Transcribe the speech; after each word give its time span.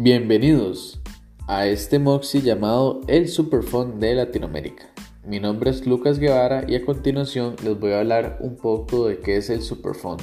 Bienvenidos 0.00 1.00
a 1.48 1.66
este 1.66 1.98
Moxie 1.98 2.40
llamado 2.40 3.00
el 3.08 3.26
Superfund 3.26 3.98
de 3.98 4.14
Latinoamérica. 4.14 4.84
Mi 5.24 5.40
nombre 5.40 5.70
es 5.70 5.88
Lucas 5.88 6.20
Guevara 6.20 6.64
y 6.68 6.76
a 6.76 6.86
continuación 6.86 7.56
les 7.64 7.80
voy 7.80 7.90
a 7.90 7.98
hablar 7.98 8.38
un 8.38 8.54
poco 8.54 9.08
de 9.08 9.18
qué 9.18 9.38
es 9.38 9.50
el 9.50 9.60
Superfund. 9.60 10.20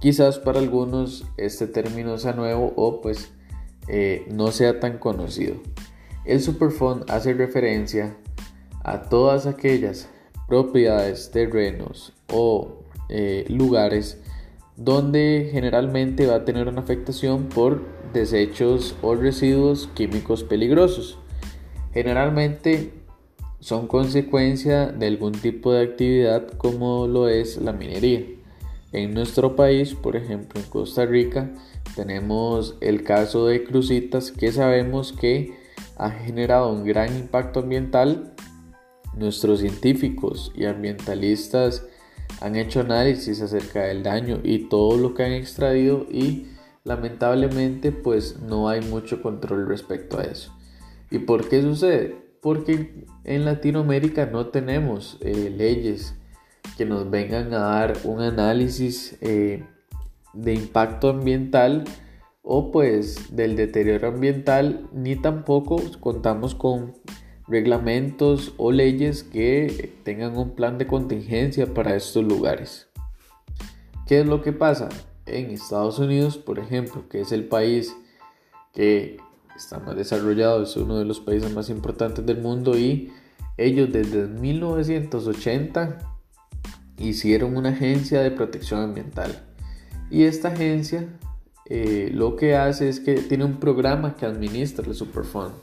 Quizás 0.00 0.38
para 0.38 0.58
algunos 0.58 1.26
este 1.36 1.66
término 1.66 2.16
sea 2.16 2.32
nuevo 2.32 2.72
o 2.76 3.02
pues 3.02 3.30
eh, 3.88 4.26
no 4.30 4.52
sea 4.52 4.80
tan 4.80 4.96
conocido. 4.96 5.56
El 6.24 6.40
Superfund 6.40 7.04
hace 7.10 7.34
referencia 7.34 8.16
a 8.84 9.02
todas 9.02 9.44
aquellas 9.44 10.08
propiedades, 10.48 11.30
terrenos 11.30 12.14
o 12.32 12.78
eh, 13.10 13.44
lugares 13.50 14.18
donde 14.76 15.50
generalmente 15.52 16.26
va 16.26 16.36
a 16.36 16.44
tener 16.46 16.68
una 16.68 16.80
afectación 16.80 17.50
por 17.50 17.82
desechos 18.14 18.94
o 19.02 19.14
residuos 19.14 19.88
químicos 19.94 20.42
peligrosos. 20.44 21.18
Generalmente 21.92 22.92
son 23.60 23.86
consecuencia 23.86 24.86
de 24.86 25.06
algún 25.06 25.32
tipo 25.32 25.72
de 25.72 25.84
actividad 25.84 26.48
como 26.56 27.06
lo 27.06 27.28
es 27.28 27.58
la 27.58 27.72
minería. 27.72 28.24
En 28.92 29.12
nuestro 29.12 29.56
país, 29.56 29.94
por 29.94 30.16
ejemplo 30.16 30.60
en 30.60 30.68
Costa 30.68 31.04
Rica, 31.04 31.50
tenemos 31.96 32.76
el 32.80 33.02
caso 33.02 33.46
de 33.46 33.64
Crucitas 33.64 34.30
que 34.30 34.52
sabemos 34.52 35.12
que 35.12 35.54
ha 35.96 36.10
generado 36.10 36.72
un 36.72 36.84
gran 36.84 37.16
impacto 37.16 37.60
ambiental. 37.60 38.34
Nuestros 39.16 39.60
científicos 39.60 40.52
y 40.54 40.64
ambientalistas 40.64 41.86
han 42.40 42.56
hecho 42.56 42.80
análisis 42.80 43.40
acerca 43.40 43.84
del 43.84 44.02
daño 44.02 44.40
y 44.42 44.68
todo 44.68 44.96
lo 44.96 45.14
que 45.14 45.24
han 45.24 45.32
extraído 45.32 46.06
y 46.10 46.48
lamentablemente 46.84 47.92
pues 47.92 48.38
no 48.40 48.68
hay 48.68 48.82
mucho 48.82 49.22
control 49.22 49.66
respecto 49.66 50.18
a 50.18 50.24
eso. 50.24 50.52
¿Y 51.10 51.18
por 51.18 51.48
qué 51.48 51.62
sucede? 51.62 52.16
Porque 52.40 53.06
en 53.24 53.44
Latinoamérica 53.44 54.26
no 54.26 54.46
tenemos 54.48 55.18
eh, 55.20 55.52
leyes 55.56 56.14
que 56.76 56.84
nos 56.84 57.10
vengan 57.10 57.52
a 57.54 57.58
dar 57.58 57.96
un 58.04 58.20
análisis 58.20 59.16
eh, 59.20 59.64
de 60.34 60.54
impacto 60.54 61.08
ambiental 61.08 61.84
o 62.42 62.70
pues 62.70 63.34
del 63.34 63.56
deterioro 63.56 64.08
ambiental, 64.08 64.88
ni 64.92 65.16
tampoco 65.16 65.80
contamos 66.00 66.54
con 66.54 66.92
reglamentos 67.48 68.54
o 68.58 68.72
leyes 68.72 69.22
que 69.22 69.94
tengan 70.02 70.36
un 70.36 70.54
plan 70.54 70.76
de 70.76 70.86
contingencia 70.86 71.72
para 71.72 71.94
estos 71.94 72.24
lugares. 72.24 72.88
¿Qué 74.06 74.20
es 74.20 74.26
lo 74.26 74.42
que 74.42 74.52
pasa? 74.52 74.90
En 75.26 75.50
Estados 75.50 75.98
Unidos, 75.98 76.36
por 76.38 76.58
ejemplo, 76.58 77.08
que 77.08 77.20
es 77.20 77.32
el 77.32 77.44
país 77.44 77.96
que 78.72 79.18
está 79.56 79.78
más 79.78 79.96
desarrollado, 79.96 80.62
es 80.62 80.76
uno 80.76 80.98
de 80.98 81.04
los 81.04 81.20
países 81.20 81.52
más 81.52 81.70
importantes 81.70 82.24
del 82.26 82.40
mundo 82.40 82.76
y 82.76 83.12
ellos 83.56 83.92
desde 83.92 84.26
1980 84.26 85.98
hicieron 86.98 87.56
una 87.56 87.70
agencia 87.70 88.20
de 88.20 88.30
protección 88.30 88.80
ambiental. 88.80 89.44
Y 90.10 90.24
esta 90.24 90.48
agencia 90.48 91.08
eh, 91.66 92.10
lo 92.12 92.36
que 92.36 92.56
hace 92.56 92.88
es 92.88 93.00
que 93.00 93.14
tiene 93.14 93.44
un 93.44 93.58
programa 93.58 94.16
que 94.16 94.26
administra 94.26 94.86
el 94.86 94.94
Superfund. 94.94 95.54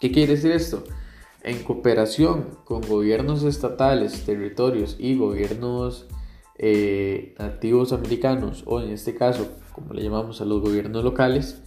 ¿Qué 0.00 0.12
quiere 0.12 0.36
decir 0.36 0.52
esto? 0.52 0.84
En 1.42 1.62
cooperación 1.62 2.58
con 2.64 2.82
gobiernos 2.82 3.42
estatales, 3.42 4.24
territorios 4.24 4.96
y 4.98 5.16
gobiernos 5.16 6.06
eh, 6.58 7.34
nativos 7.38 7.92
americanos 7.92 8.64
o 8.66 8.80
en 8.80 8.90
este 8.90 9.14
caso, 9.14 9.48
como 9.72 9.94
le 9.94 10.02
llamamos 10.02 10.40
a 10.40 10.44
los 10.44 10.60
gobiernos 10.60 11.04
locales, 11.04 11.62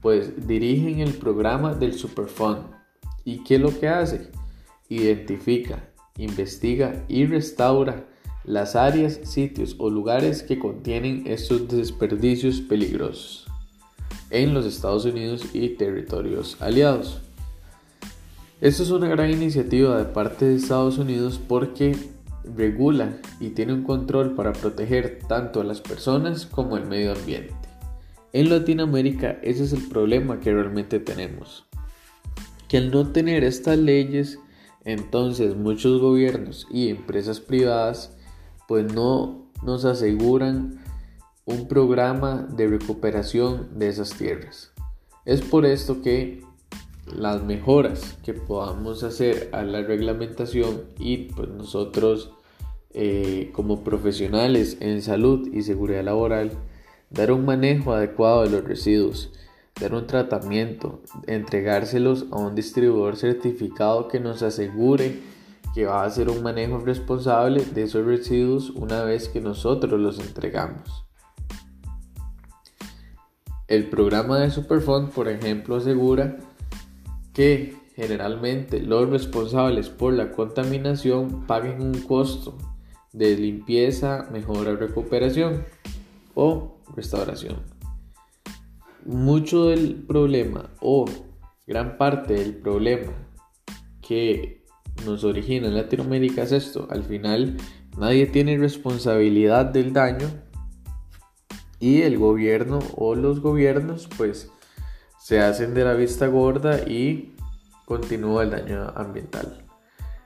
pues 0.00 0.46
dirigen 0.46 1.00
el 1.00 1.14
programa 1.14 1.74
del 1.74 1.94
Superfund. 1.94 2.62
¿Y 3.24 3.42
qué 3.42 3.56
es 3.56 3.60
lo 3.60 3.78
que 3.78 3.88
hace? 3.88 4.30
Identifica, 4.88 5.90
investiga 6.16 7.04
y 7.08 7.26
restaura 7.26 8.06
las 8.44 8.76
áreas, 8.76 9.20
sitios 9.24 9.76
o 9.78 9.90
lugares 9.90 10.42
que 10.42 10.58
contienen 10.58 11.24
estos 11.26 11.68
desperdicios 11.68 12.60
peligrosos 12.60 13.46
en 14.30 14.54
los 14.54 14.66
Estados 14.66 15.04
Unidos 15.04 15.46
y 15.52 15.70
territorios 15.70 16.56
aliados. 16.60 17.20
Esto 18.60 18.82
es 18.82 18.90
una 18.90 19.08
gran 19.08 19.30
iniciativa 19.30 19.98
de 19.98 20.04
parte 20.04 20.44
de 20.44 20.56
Estados 20.56 20.98
Unidos 20.98 21.40
porque 21.46 21.96
regula 22.56 23.16
y 23.40 23.50
tiene 23.50 23.72
un 23.72 23.84
control 23.84 24.34
para 24.34 24.52
proteger 24.52 25.20
tanto 25.28 25.60
a 25.60 25.64
las 25.64 25.80
personas 25.80 26.46
como 26.46 26.76
el 26.76 26.86
medio 26.86 27.12
ambiente. 27.12 27.54
En 28.32 28.50
Latinoamérica 28.50 29.38
ese 29.42 29.64
es 29.64 29.72
el 29.72 29.88
problema 29.88 30.40
que 30.40 30.52
realmente 30.52 31.00
tenemos. 31.00 31.66
Que 32.68 32.78
al 32.78 32.90
no 32.90 33.10
tener 33.12 33.44
estas 33.44 33.78
leyes, 33.78 34.38
entonces 34.84 35.56
muchos 35.56 36.00
gobiernos 36.00 36.66
y 36.70 36.88
empresas 36.88 37.40
privadas 37.40 38.16
pues 38.66 38.92
no 38.92 39.46
nos 39.62 39.84
aseguran 39.84 40.84
un 41.46 41.66
programa 41.66 42.46
de 42.50 42.68
recuperación 42.68 43.78
de 43.78 43.88
esas 43.88 44.10
tierras. 44.10 44.72
Es 45.24 45.40
por 45.40 45.64
esto 45.64 46.02
que 46.02 46.42
las 47.16 47.42
mejoras 47.42 48.18
que 48.22 48.34
podamos 48.34 49.02
hacer 49.02 49.48
a 49.52 49.62
la 49.62 49.82
reglamentación 49.82 50.82
y 50.98 51.28
pues 51.32 51.48
nosotros 51.48 52.32
eh, 53.00 53.50
como 53.52 53.84
profesionales 53.84 54.76
en 54.80 55.02
salud 55.02 55.54
y 55.54 55.62
seguridad 55.62 56.02
laboral, 56.02 56.50
dar 57.10 57.30
un 57.30 57.44
manejo 57.44 57.92
adecuado 57.92 58.42
de 58.42 58.50
los 58.50 58.64
residuos, 58.64 59.32
dar 59.80 59.94
un 59.94 60.08
tratamiento, 60.08 61.00
entregárselos 61.28 62.26
a 62.32 62.38
un 62.38 62.56
distribuidor 62.56 63.14
certificado 63.14 64.08
que 64.08 64.18
nos 64.18 64.42
asegure 64.42 65.20
que 65.76 65.86
va 65.86 66.02
a 66.02 66.06
hacer 66.06 66.28
un 66.28 66.42
manejo 66.42 66.78
responsable 66.78 67.64
de 67.64 67.84
esos 67.84 68.04
residuos 68.04 68.70
una 68.70 69.04
vez 69.04 69.28
que 69.28 69.40
nosotros 69.40 70.00
los 70.00 70.18
entregamos. 70.18 71.04
El 73.68 73.88
programa 73.90 74.40
de 74.40 74.50
Superfund, 74.50 75.10
por 75.10 75.28
ejemplo, 75.28 75.76
asegura 75.76 76.38
que 77.32 77.76
generalmente 77.94 78.80
los 78.80 79.08
responsables 79.08 79.88
por 79.88 80.14
la 80.14 80.32
contaminación 80.32 81.46
paguen 81.46 81.80
un 81.80 82.00
costo 82.00 82.58
de 83.12 83.36
limpieza, 83.36 84.28
mejora, 84.32 84.76
recuperación 84.76 85.64
o 86.34 86.78
restauración. 86.94 87.62
Mucho 89.04 89.66
del 89.66 89.94
problema 89.94 90.70
o 90.80 91.06
gran 91.66 91.96
parte 91.96 92.34
del 92.34 92.54
problema 92.54 93.12
que 94.00 94.64
nos 95.04 95.24
origina 95.24 95.68
en 95.68 95.74
Latinoamérica 95.74 96.42
es 96.42 96.52
esto. 96.52 96.88
Al 96.90 97.04
final 97.04 97.56
nadie 97.96 98.26
tiene 98.26 98.58
responsabilidad 98.58 99.66
del 99.66 99.92
daño 99.92 100.28
y 101.80 102.02
el 102.02 102.18
gobierno 102.18 102.80
o 102.96 103.14
los 103.14 103.40
gobiernos 103.40 104.08
pues 104.16 104.50
se 105.20 105.40
hacen 105.40 105.74
de 105.74 105.84
la 105.84 105.94
vista 105.94 106.26
gorda 106.26 106.80
y 106.88 107.34
continúa 107.84 108.44
el 108.44 108.50
daño 108.50 108.92
ambiental. 108.96 109.67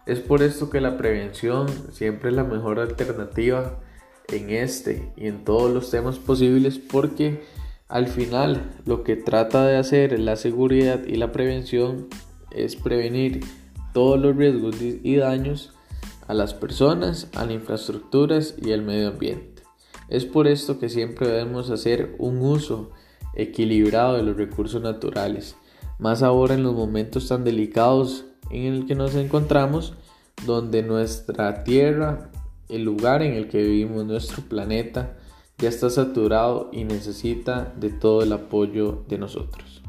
Es 0.04 0.18
por 0.18 0.42
esto 0.42 0.68
que 0.68 0.80
la 0.80 0.96
prevención 0.96 1.68
siempre 1.92 2.30
es 2.30 2.36
la 2.36 2.42
mejor 2.42 2.80
alternativa 2.80 3.78
en 4.28 4.50
este 4.50 5.12
y 5.16 5.28
en 5.28 5.44
todos 5.44 5.72
los 5.72 5.90
temas 5.90 6.18
posibles 6.18 6.78
porque 6.78 7.44
al 7.86 8.08
final 8.08 8.72
lo 8.84 9.04
que 9.04 9.14
trata 9.14 9.64
de 9.64 9.76
hacer 9.76 10.18
la 10.18 10.34
seguridad 10.34 11.04
y 11.06 11.16
la 11.16 11.30
prevención 11.30 12.08
es 12.50 12.74
prevenir 12.74 13.44
todos 13.92 14.18
los 14.18 14.34
riesgos 14.34 14.76
y 14.80 15.16
daños 15.16 15.72
a 16.26 16.34
las 16.34 16.52
personas, 16.52 17.28
a 17.34 17.44
las 17.44 17.54
infraestructuras 17.54 18.56
y 18.60 18.72
al 18.72 18.82
medio 18.82 19.08
ambiente. 19.08 19.62
Es 20.08 20.25
por 20.25 20.48
esto 20.48 20.78
que 20.81 20.88
siempre 20.88 21.28
debemos 21.28 21.70
hacer 21.70 22.16
un 22.19 22.38
uso 22.38 22.90
equilibrado 23.34 24.16
de 24.16 24.22
los 24.22 24.37
recursos 24.37 24.82
naturales, 24.82 25.55
más 25.98 26.22
ahora 26.22 26.55
en 26.55 26.64
los 26.64 26.75
momentos 26.75 27.28
tan 27.28 27.44
delicados 27.44 28.26
en 28.52 28.72
el 28.72 28.87
que 28.87 28.94
nos 28.94 29.14
encontramos, 29.14 29.94
donde 30.46 30.82
nuestra 30.82 31.64
tierra, 31.64 32.31
el 32.69 32.84
lugar 32.84 33.22
en 33.22 33.34
el 33.34 33.49
que 33.49 33.62
vivimos, 33.62 34.04
nuestro 34.06 34.43
planeta, 34.43 35.16
ya 35.58 35.69
está 35.69 35.90
saturado 35.90 36.70
y 36.72 36.84
necesita 36.84 37.72
de 37.76 37.90
todo 37.90 38.22
el 38.22 38.32
apoyo 38.32 39.04
de 39.08 39.19
nosotros. 39.19 39.81